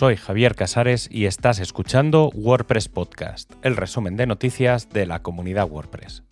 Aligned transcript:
Soy 0.00 0.16
Javier 0.16 0.54
Casares 0.54 1.10
y 1.12 1.26
estás 1.26 1.58
escuchando 1.58 2.30
WordPress 2.30 2.88
Podcast, 2.88 3.52
el 3.60 3.76
resumen 3.76 4.16
de 4.16 4.26
noticias 4.26 4.88
de 4.88 5.04
la 5.04 5.20
comunidad 5.20 5.68
WordPress. 5.68 6.22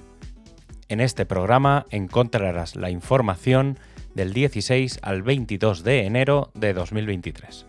En 0.89 1.01
este 1.01 1.27
programa 1.27 1.85
encontrarás 1.91 2.77
la 2.77 2.89
información 2.89 3.79
del 4.15 4.33
16 4.33 5.01
al 5.03 5.23
22 5.23 5.85
de 5.85 6.07
enero 6.07 6.51
de 6.55 6.73
2023. 6.73 7.67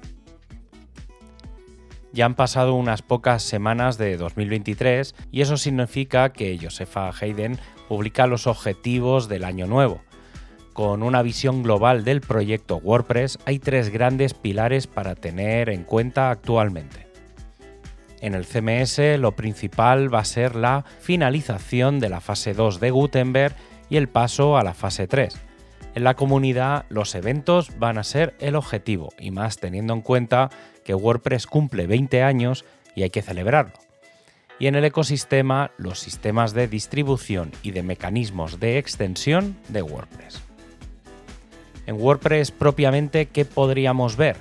Ya 2.13 2.23
han 2.23 2.35
pasado 2.35 2.75
unas 2.75 3.01
pocas 3.01 3.43
semanas 3.43 3.97
de 3.97 4.15
2023 4.15 5.15
y 5.33 5.41
eso 5.41 5.57
significa 5.57 6.31
que 6.31 6.57
Josefa 6.61 7.11
Hayden 7.19 7.59
publica 7.89 8.25
los 8.25 8.47
objetivos 8.47 9.27
del 9.27 9.43
año 9.43 9.67
nuevo. 9.67 9.99
Con 10.79 11.03
una 11.03 11.21
visión 11.23 11.61
global 11.61 12.05
del 12.05 12.21
proyecto 12.21 12.77
WordPress 12.77 13.37
hay 13.43 13.59
tres 13.59 13.89
grandes 13.89 14.33
pilares 14.33 14.87
para 14.87 15.13
tener 15.13 15.69
en 15.69 15.83
cuenta 15.83 16.31
actualmente. 16.31 17.05
En 18.21 18.33
el 18.33 18.45
CMS 18.45 19.19
lo 19.19 19.33
principal 19.33 20.07
va 20.13 20.19
a 20.19 20.23
ser 20.23 20.55
la 20.55 20.85
finalización 21.01 21.99
de 21.99 22.07
la 22.07 22.21
fase 22.21 22.53
2 22.53 22.79
de 22.79 22.91
Gutenberg 22.91 23.57
y 23.89 23.97
el 23.97 24.07
paso 24.07 24.57
a 24.57 24.63
la 24.63 24.73
fase 24.73 25.05
3. 25.05 25.37
En 25.95 26.05
la 26.05 26.13
comunidad 26.13 26.85
los 26.87 27.13
eventos 27.13 27.77
van 27.77 27.97
a 27.97 28.05
ser 28.05 28.33
el 28.39 28.55
objetivo 28.55 29.09
y 29.19 29.31
más 29.31 29.57
teniendo 29.57 29.93
en 29.93 30.01
cuenta 30.01 30.49
que 30.85 30.95
WordPress 30.95 31.45
cumple 31.45 31.87
20 31.87 32.23
años 32.23 32.63
y 32.95 33.03
hay 33.03 33.09
que 33.09 33.21
celebrarlo. 33.21 33.73
Y 34.59 34.67
en 34.67 34.75
el 34.75 34.85
ecosistema 34.85 35.71
los 35.75 35.99
sistemas 35.99 36.53
de 36.53 36.69
distribución 36.69 37.51
y 37.63 37.71
de 37.71 37.83
mecanismos 37.83 38.61
de 38.61 38.77
extensión 38.77 39.57
de 39.67 39.81
WordPress. 39.81 40.48
En 41.89 41.99
WordPress 41.99 42.51
propiamente, 42.51 43.25
¿qué 43.25 43.45
podríamos 43.45 44.15
ver? 44.15 44.37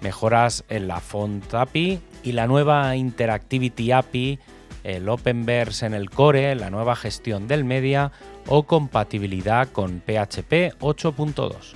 Mejoras 0.00 0.64
en 0.70 0.88
la 0.88 1.00
Font 1.00 1.52
API 1.52 2.00
y 2.22 2.32
la 2.32 2.46
nueva 2.46 2.96
Interactivity 2.96 3.92
API, 3.92 4.38
el 4.84 5.06
Openverse 5.10 5.84
en 5.84 5.92
el 5.92 6.08
core, 6.08 6.54
la 6.54 6.70
nueva 6.70 6.96
gestión 6.96 7.46
del 7.46 7.64
media 7.64 8.10
o 8.46 8.62
compatibilidad 8.62 9.68
con 9.68 10.00
PHP 10.00 10.80
8.2. 10.80 11.74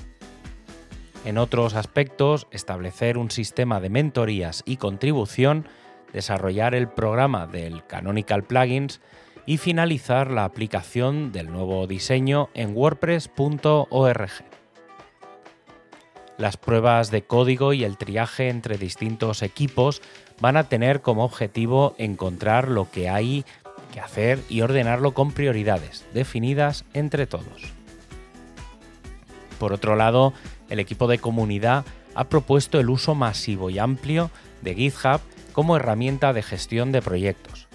En 1.27 1.37
otros 1.37 1.75
aspectos, 1.75 2.47
establecer 2.51 3.19
un 3.19 3.31
sistema 3.31 3.81
de 3.81 3.91
mentorías 3.91 4.63
y 4.65 4.79
contribución, 4.79 5.67
desarrollar 6.15 6.75
el 6.75 6.89
programa 6.89 7.47
del 7.47 7.85
Canonical 7.87 8.45
Plugins 8.45 9.03
y 9.45 9.59
finalizar 9.59 10.31
la 10.31 10.47
aplicación 10.47 11.33
del 11.33 11.53
nuevo 11.53 11.87
diseño 11.87 12.49
en 12.55 12.75
wordpress.org. 12.75 14.52
Las 16.39 16.57
pruebas 16.57 17.11
de 17.11 17.23
código 17.23 17.73
y 17.73 17.85
el 17.85 17.97
triaje 17.97 18.49
entre 18.49 18.79
distintos 18.79 19.43
equipos 19.43 20.03
van 20.41 20.57
a 20.57 20.65
tener 20.65 21.03
como 21.03 21.25
objetivo 21.25 21.95
encontrar 21.99 22.69
lo 22.69 22.91
que 22.91 23.09
hay 23.09 23.45
que 23.93 24.01
hacer 24.01 24.41
y 24.49 24.63
ordenarlo 24.63 25.13
con 25.13 25.33
prioridades 25.33 26.05
definidas 26.15 26.85
entre 26.95 27.27
todos. 27.27 27.73
Por 29.59 29.73
otro 29.73 29.95
lado, 29.95 30.33
el 30.71 30.81
equipo 30.81 31.07
de 31.07 31.19
comunidad 31.19 31.85
ha 32.15 32.25
propuesto 32.25 32.81
el 32.81 32.91
uso 32.91 33.15
masivo 33.15 33.71
y 33.71 33.79
amplio 33.79 34.31
de 34.63 34.75
GitHub 34.75 35.21
como 35.53 35.77
herramienta 35.77 36.33
de 36.33 36.43
gestión 36.43 36.91
de 36.91 37.03
proyectos. 37.03 37.69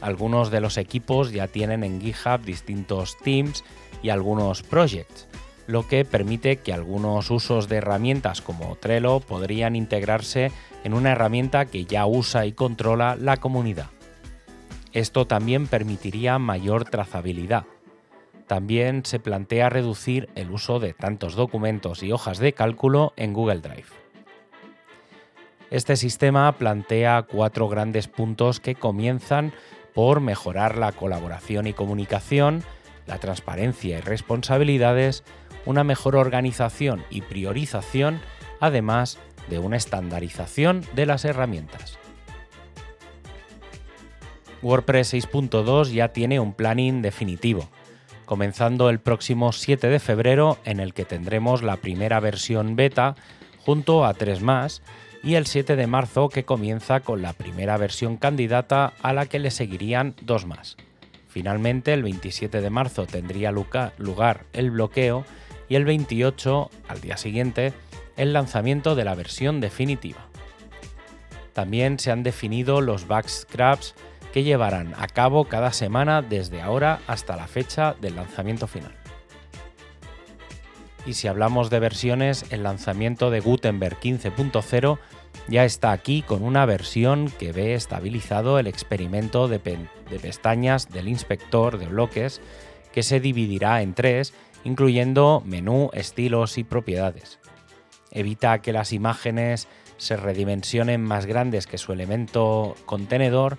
Algunos 0.00 0.50
de 0.50 0.60
los 0.60 0.78
equipos 0.78 1.30
ya 1.30 1.46
tienen 1.46 1.84
en 1.84 2.00
GitHub 2.00 2.40
distintos 2.44 3.16
teams 3.18 3.64
y 4.02 4.08
algunos 4.10 4.62
projects, 4.62 5.27
lo 5.68 5.86
que 5.86 6.04
permite 6.06 6.56
que 6.56 6.72
algunos 6.72 7.30
usos 7.30 7.68
de 7.68 7.76
herramientas 7.76 8.40
como 8.40 8.74
Trello 8.76 9.20
podrían 9.20 9.76
integrarse 9.76 10.50
en 10.82 10.94
una 10.94 11.12
herramienta 11.12 11.66
que 11.66 11.84
ya 11.84 12.06
usa 12.06 12.46
y 12.46 12.52
controla 12.52 13.16
la 13.16 13.36
comunidad. 13.36 13.90
Esto 14.94 15.26
también 15.26 15.66
permitiría 15.66 16.38
mayor 16.38 16.86
trazabilidad. 16.86 17.64
También 18.46 19.04
se 19.04 19.20
plantea 19.20 19.68
reducir 19.68 20.30
el 20.34 20.50
uso 20.50 20.80
de 20.80 20.94
tantos 20.94 21.34
documentos 21.34 22.02
y 22.02 22.12
hojas 22.12 22.38
de 22.38 22.54
cálculo 22.54 23.12
en 23.16 23.34
Google 23.34 23.60
Drive. 23.60 23.88
Este 25.70 25.96
sistema 25.96 26.50
plantea 26.52 27.26
cuatro 27.30 27.68
grandes 27.68 28.08
puntos 28.08 28.58
que 28.58 28.74
comienzan 28.74 29.52
por 29.92 30.22
mejorar 30.22 30.78
la 30.78 30.92
colaboración 30.92 31.66
y 31.66 31.74
comunicación, 31.74 32.64
la 33.06 33.18
transparencia 33.18 33.98
y 33.98 34.00
responsabilidades, 34.00 35.24
una 35.66 35.84
mejor 35.84 36.16
organización 36.16 37.04
y 37.10 37.22
priorización, 37.22 38.20
además 38.60 39.18
de 39.48 39.58
una 39.58 39.76
estandarización 39.76 40.84
de 40.94 41.06
las 41.06 41.24
herramientas. 41.24 41.98
WordPress 44.62 45.14
6.2 45.14 45.92
ya 45.92 46.08
tiene 46.08 46.40
un 46.40 46.52
planning 46.52 47.00
definitivo, 47.00 47.68
comenzando 48.24 48.90
el 48.90 48.98
próximo 48.98 49.52
7 49.52 49.88
de 49.88 50.00
febrero 50.00 50.58
en 50.64 50.80
el 50.80 50.94
que 50.94 51.04
tendremos 51.04 51.62
la 51.62 51.76
primera 51.76 52.20
versión 52.20 52.76
beta 52.76 53.14
junto 53.64 54.04
a 54.04 54.14
tres 54.14 54.42
más 54.42 54.82
y 55.22 55.34
el 55.34 55.46
7 55.46 55.76
de 55.76 55.86
marzo 55.86 56.28
que 56.28 56.44
comienza 56.44 57.00
con 57.00 57.22
la 57.22 57.32
primera 57.32 57.76
versión 57.76 58.16
candidata 58.16 58.92
a 59.02 59.12
la 59.12 59.26
que 59.26 59.38
le 59.38 59.50
seguirían 59.50 60.14
dos 60.22 60.46
más. 60.46 60.76
Finalmente, 61.28 61.92
el 61.92 62.02
27 62.02 62.60
de 62.60 62.70
marzo 62.70 63.06
tendría 63.06 63.52
lugar 63.52 64.46
el 64.52 64.70
bloqueo 64.70 65.24
y 65.68 65.74
el 65.74 65.84
28, 65.84 66.70
al 66.88 67.00
día 67.00 67.16
siguiente, 67.16 67.72
el 68.16 68.32
lanzamiento 68.32 68.94
de 68.94 69.04
la 69.04 69.14
versión 69.14 69.60
definitiva. 69.60 70.26
También 71.52 71.98
se 71.98 72.10
han 72.10 72.22
definido 72.22 72.80
los 72.80 73.06
backscraps 73.06 73.94
que 74.32 74.42
llevarán 74.42 74.94
a 74.96 75.06
cabo 75.06 75.46
cada 75.46 75.72
semana 75.72 76.22
desde 76.22 76.60
ahora 76.60 77.00
hasta 77.06 77.36
la 77.36 77.46
fecha 77.46 77.94
del 78.00 78.16
lanzamiento 78.16 78.66
final. 78.66 78.92
Y 81.06 81.14
si 81.14 81.26
hablamos 81.26 81.70
de 81.70 81.80
versiones, 81.80 82.44
el 82.50 82.62
lanzamiento 82.62 83.30
de 83.30 83.40
Gutenberg 83.40 83.98
15.0 83.98 84.98
ya 85.48 85.64
está 85.64 85.92
aquí 85.92 86.22
con 86.22 86.42
una 86.42 86.66
versión 86.66 87.30
que 87.38 87.52
ve 87.52 87.74
estabilizado 87.74 88.58
el 88.58 88.66
experimento 88.66 89.48
de, 89.48 89.58
de, 89.58 90.18
pestañas 90.20 90.90
del 90.90 91.08
inspector 91.08 91.78
de 91.78 91.86
bloques 91.86 92.42
que 92.92 93.02
se 93.02 93.20
dividirá 93.20 93.80
en 93.80 93.94
tres, 93.94 94.34
incluyendo 94.68 95.42
menú, 95.44 95.90
estilos 95.92 96.58
y 96.58 96.64
propiedades. 96.64 97.40
Evita 98.12 98.60
que 98.62 98.72
las 98.72 98.92
imágenes 98.92 99.66
se 99.96 100.16
redimensionen 100.16 101.02
más 101.02 101.26
grandes 101.26 101.66
que 101.66 101.78
su 101.78 101.92
elemento 101.92 102.76
contenedor 102.86 103.58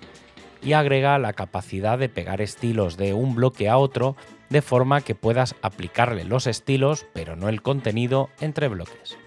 y 0.62 0.72
agrega 0.72 1.18
la 1.18 1.32
capacidad 1.32 1.98
de 1.98 2.08
pegar 2.08 2.40
estilos 2.40 2.96
de 2.96 3.12
un 3.12 3.34
bloque 3.34 3.68
a 3.68 3.76
otro 3.76 4.16
de 4.48 4.62
forma 4.62 5.00
que 5.00 5.14
puedas 5.14 5.54
aplicarle 5.62 6.24
los 6.24 6.46
estilos 6.46 7.06
pero 7.12 7.36
no 7.36 7.48
el 7.48 7.62
contenido 7.62 8.30
entre 8.40 8.68
bloques. 8.68 9.18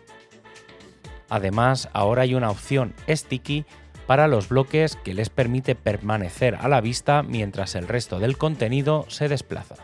Además, 1.30 1.90
ahora 1.94 2.24
hay 2.24 2.36
una 2.36 2.52
opción 2.52 2.94
sticky 3.08 3.66
para 4.06 4.28
los 4.28 4.50
bloques 4.50 4.98
que 4.98 5.14
les 5.14 5.30
permite 5.30 5.76
permanecer 5.76 6.56
a 6.56 6.68
la 6.68 6.82
vista 6.82 7.24
mientras 7.24 7.76
el 7.76 7.88
resto 7.88 8.20
del 8.20 8.38
contenido 8.38 9.06
se 9.08 9.30
desplaza. 9.30 9.76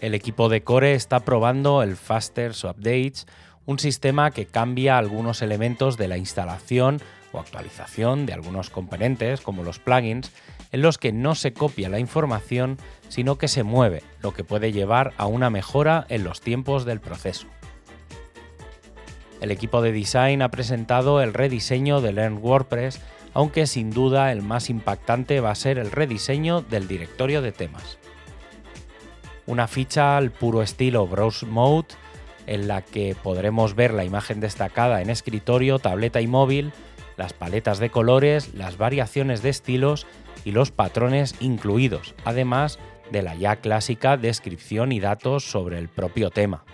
El 0.00 0.14
equipo 0.14 0.48
de 0.48 0.62
Core 0.62 0.94
está 0.94 1.20
probando 1.20 1.82
el 1.82 1.96
Faster 1.96 2.52
Updates, 2.52 3.26
un 3.66 3.80
sistema 3.80 4.30
que 4.30 4.46
cambia 4.46 4.96
algunos 4.96 5.42
elementos 5.42 5.96
de 5.96 6.06
la 6.06 6.16
instalación 6.16 7.00
o 7.32 7.40
actualización 7.40 8.24
de 8.24 8.32
algunos 8.32 8.70
componentes, 8.70 9.40
como 9.40 9.64
los 9.64 9.80
plugins, 9.80 10.30
en 10.70 10.82
los 10.82 10.98
que 10.98 11.10
no 11.10 11.34
se 11.34 11.52
copia 11.52 11.88
la 11.88 11.98
información, 11.98 12.78
sino 13.08 13.38
que 13.38 13.48
se 13.48 13.64
mueve, 13.64 14.04
lo 14.22 14.32
que 14.32 14.44
puede 14.44 14.70
llevar 14.70 15.14
a 15.16 15.26
una 15.26 15.50
mejora 15.50 16.06
en 16.08 16.22
los 16.22 16.40
tiempos 16.40 16.84
del 16.84 17.00
proceso. 17.00 17.48
El 19.40 19.50
equipo 19.50 19.82
de 19.82 19.90
design 19.90 20.42
ha 20.42 20.50
presentado 20.50 21.20
el 21.20 21.34
rediseño 21.34 22.00
de 22.00 22.12
Learn 22.12 22.38
WordPress, 22.40 23.00
aunque 23.34 23.66
sin 23.66 23.90
duda 23.90 24.30
el 24.30 24.42
más 24.42 24.70
impactante 24.70 25.40
va 25.40 25.50
a 25.50 25.56
ser 25.56 25.78
el 25.78 25.90
rediseño 25.90 26.60
del 26.62 26.86
directorio 26.86 27.42
de 27.42 27.50
temas. 27.50 27.98
Una 29.48 29.66
ficha 29.66 30.18
al 30.18 30.30
puro 30.30 30.60
estilo 30.60 31.06
Browse 31.06 31.46
Mode, 31.46 31.88
en 32.46 32.68
la 32.68 32.82
que 32.82 33.16
podremos 33.22 33.74
ver 33.74 33.94
la 33.94 34.04
imagen 34.04 34.40
destacada 34.40 35.00
en 35.00 35.08
escritorio, 35.08 35.78
tableta 35.78 36.20
y 36.20 36.26
móvil, 36.26 36.70
las 37.16 37.32
paletas 37.32 37.78
de 37.78 37.88
colores, 37.88 38.52
las 38.52 38.76
variaciones 38.76 39.40
de 39.40 39.48
estilos 39.48 40.06
y 40.44 40.52
los 40.52 40.70
patrones 40.70 41.34
incluidos, 41.40 42.14
además 42.26 42.78
de 43.10 43.22
la 43.22 43.36
ya 43.36 43.56
clásica 43.56 44.18
descripción 44.18 44.92
y 44.92 45.00
datos 45.00 45.44
sobre 45.44 45.78
el 45.78 45.88
propio 45.88 46.28
tema. 46.28 46.64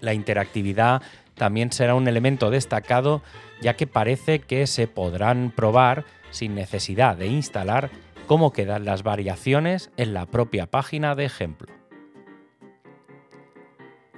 La 0.00 0.14
interactividad 0.14 1.00
también 1.36 1.70
será 1.70 1.94
un 1.94 2.08
elemento 2.08 2.50
destacado 2.50 3.22
ya 3.60 3.76
que 3.76 3.86
parece 3.86 4.40
que 4.40 4.66
se 4.66 4.88
podrán 4.88 5.52
probar 5.54 6.04
sin 6.32 6.56
necesidad 6.56 7.16
de 7.16 7.28
instalar 7.28 7.88
cómo 8.30 8.52
quedan 8.52 8.84
las 8.84 9.02
variaciones 9.02 9.90
en 9.96 10.14
la 10.14 10.24
propia 10.24 10.66
página 10.66 11.16
de 11.16 11.24
ejemplo. 11.24 11.66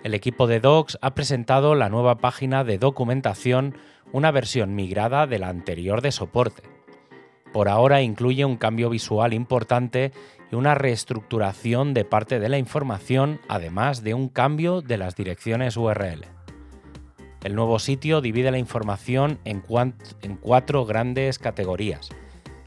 El 0.04 0.12
equipo 0.12 0.46
de 0.46 0.60
Docs 0.60 0.98
ha 1.00 1.14
presentado 1.14 1.74
la 1.74 1.88
nueva 1.88 2.18
página 2.18 2.62
de 2.62 2.76
documentación, 2.76 3.74
una 4.12 4.30
versión 4.30 4.74
migrada 4.74 5.26
de 5.26 5.38
la 5.38 5.48
anterior 5.48 6.02
de 6.02 6.12
soporte. 6.12 6.62
Por 7.54 7.70
ahora 7.70 8.02
incluye 8.02 8.44
un 8.44 8.58
cambio 8.58 8.90
visual 8.90 9.32
importante 9.32 10.12
y 10.50 10.56
una 10.56 10.74
reestructuración 10.74 11.94
de 11.94 12.04
parte 12.04 12.38
de 12.38 12.50
la 12.50 12.58
información, 12.58 13.40
además 13.48 14.02
de 14.02 14.12
un 14.12 14.28
cambio 14.28 14.82
de 14.82 14.98
las 14.98 15.16
direcciones 15.16 15.78
URL. 15.78 16.26
El 17.42 17.54
nuevo 17.54 17.78
sitio 17.78 18.20
divide 18.20 18.50
la 18.50 18.58
información 18.58 19.38
en, 19.46 19.62
cuatro 19.62 20.84
grandes 20.84 21.38
categorías. 21.38 22.10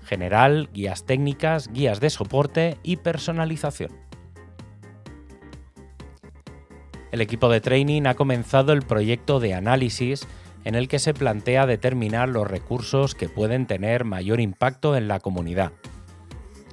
General, 0.05 0.69
guías 0.73 1.05
técnicas, 1.05 1.69
guías 1.71 1.99
de 1.99 2.09
soporte 2.09 2.77
y 2.83 2.97
personalización. 2.97 3.91
El 7.11 7.21
equipo 7.21 7.49
de 7.49 7.61
training 7.61 8.07
ha 8.07 8.13
comenzado 8.13 8.73
el 8.73 8.81
proyecto 8.81 9.39
de 9.39 9.53
análisis 9.53 10.27
en 10.65 10.75
el 10.75 10.87
que 10.87 10.99
se 10.99 11.13
plantea 11.13 11.65
determinar 11.65 12.27
los 12.27 12.47
recursos 12.47 13.15
que 13.15 13.29
pueden 13.29 13.67
tener 13.67 14.03
mayor 14.03 14.39
impacto 14.39 14.95
en 14.95 15.07
la 15.07 15.19
comunidad. 15.19 15.71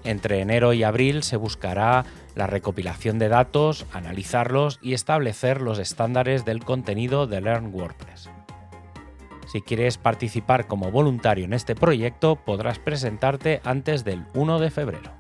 Entre 0.05 0.41
enero 0.41 0.73
y 0.73 0.83
abril 0.83 1.23
se 1.23 1.37
buscará 1.37 2.05
la 2.35 2.47
recopilación 2.47 3.19
de 3.19 3.29
datos, 3.29 3.87
analizarlos 3.93 4.79
y 4.83 4.95
establecer 4.95 5.61
los 5.61 5.79
estándares 5.79 6.45
del 6.45 6.65
contenido 6.65 7.27
de 7.27 7.41
Learn 7.41 7.73
WordPress. 7.73 8.29
Si 9.53 9.61
quieres 9.61 9.99
participar 9.99 10.67
como 10.67 10.91
voluntario 10.91 11.45
en 11.45 11.53
este 11.53 11.75
proyecto, 11.75 12.37
podrás 12.37 12.79
presentarte 12.79 13.61
antes 13.65 14.03
del 14.03 14.25
1 14.33 14.59
de 14.59 14.71
febrero. 14.71 15.13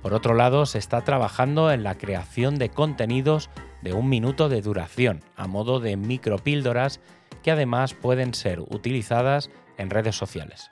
Por 0.00 0.14
otro 0.14 0.32
lado, 0.32 0.64
se 0.64 0.78
está 0.78 1.02
trabajando 1.02 1.70
en 1.70 1.82
la 1.82 1.98
creación 1.98 2.54
de 2.54 2.70
contenidos 2.70 3.50
de 3.82 3.92
un 3.92 4.08
minuto 4.08 4.48
de 4.48 4.62
duración, 4.62 5.20
a 5.36 5.46
modo 5.46 5.80
de 5.80 5.98
micropíldoras 5.98 6.98
que 7.42 7.50
además 7.50 7.92
pueden 7.92 8.32
ser 8.32 8.60
utilizadas 8.60 9.50
en 9.76 9.90
redes 9.90 10.16
sociales. 10.16 10.70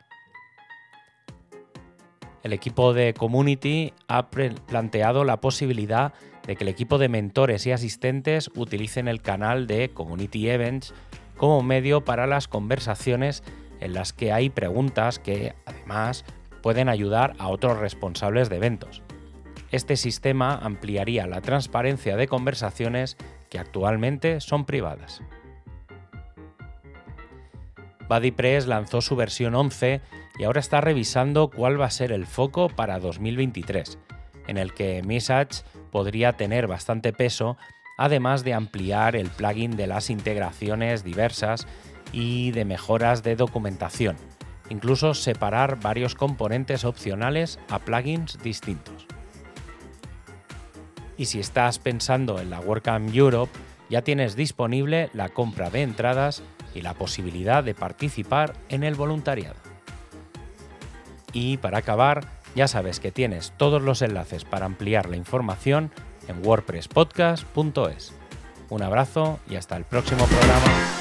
El 2.42 2.54
equipo 2.54 2.94
de 2.94 3.12
Community 3.12 3.92
ha 4.08 4.30
planteado 4.30 5.24
la 5.24 5.42
posibilidad 5.42 6.14
de 6.46 6.56
que 6.56 6.64
el 6.64 6.68
equipo 6.68 6.96
de 6.96 7.10
mentores 7.10 7.66
y 7.66 7.72
asistentes 7.72 8.50
utilicen 8.54 9.06
el 9.06 9.20
canal 9.20 9.66
de 9.66 9.90
Community 9.90 10.48
Events 10.48 10.94
como 11.36 11.62
medio 11.62 12.04
para 12.04 12.26
las 12.26 12.48
conversaciones 12.48 13.42
en 13.80 13.94
las 13.94 14.12
que 14.12 14.32
hay 14.32 14.50
preguntas 14.50 15.18
que, 15.18 15.54
además, 15.66 16.24
pueden 16.62 16.88
ayudar 16.88 17.34
a 17.38 17.48
otros 17.48 17.78
responsables 17.78 18.48
de 18.48 18.56
eventos. 18.56 19.02
Este 19.70 19.96
sistema 19.96 20.56
ampliaría 20.56 21.26
la 21.26 21.40
transparencia 21.40 22.16
de 22.16 22.28
conversaciones 22.28 23.16
que 23.50 23.58
actualmente 23.58 24.40
son 24.40 24.64
privadas. 24.64 25.22
BuddyPress 28.08 28.66
lanzó 28.66 29.00
su 29.00 29.16
versión 29.16 29.54
11 29.54 30.00
y 30.38 30.44
ahora 30.44 30.60
está 30.60 30.80
revisando 30.80 31.50
cuál 31.50 31.80
va 31.80 31.86
a 31.86 31.90
ser 31.90 32.12
el 32.12 32.26
foco 32.26 32.68
para 32.68 33.00
2023, 33.00 33.98
en 34.46 34.58
el 34.58 34.72
que 34.74 35.02
Message 35.02 35.64
podría 35.90 36.34
tener 36.34 36.66
bastante 36.66 37.12
peso, 37.12 37.56
además 37.96 38.44
de 38.44 38.54
ampliar 38.54 39.16
el 39.16 39.28
plugin 39.30 39.76
de 39.76 39.86
las 39.86 40.10
integraciones 40.10 41.04
diversas 41.04 41.66
y 42.12 42.50
de 42.52 42.64
mejoras 42.64 43.22
de 43.22 43.36
documentación, 43.36 44.16
incluso 44.68 45.14
separar 45.14 45.80
varios 45.80 46.14
componentes 46.14 46.84
opcionales 46.84 47.58
a 47.70 47.78
plugins 47.78 48.38
distintos. 48.42 49.06
Y 51.16 51.26
si 51.26 51.40
estás 51.40 51.78
pensando 51.78 52.40
en 52.40 52.50
la 52.50 52.60
WordCamp 52.60 53.14
Europe, 53.14 53.52
ya 53.88 54.02
tienes 54.02 54.36
disponible 54.36 55.10
la 55.12 55.30
compra 55.30 55.70
de 55.70 55.82
entradas 55.82 56.42
y 56.74 56.82
la 56.82 56.94
posibilidad 56.94 57.64
de 57.64 57.74
participar 57.74 58.52
en 58.68 58.82
el 58.82 58.94
voluntariado. 58.94 59.56
Y 61.32 61.56
para 61.58 61.78
acabar, 61.78 62.26
ya 62.54 62.68
sabes 62.68 63.00
que 63.00 63.12
tienes 63.12 63.52
todos 63.56 63.82
los 63.82 64.02
enlaces 64.02 64.44
para 64.44 64.66
ampliar 64.66 65.08
la 65.08 65.16
información 65.16 65.90
en 66.28 66.46
wordpresspodcast.es. 66.46 68.14
Un 68.68 68.82
abrazo 68.82 69.38
y 69.48 69.56
hasta 69.56 69.76
el 69.76 69.84
próximo 69.84 70.24
programa. 70.26 70.95